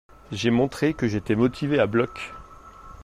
[0.31, 2.33] J'ai montré que j’étais motivé à bloc.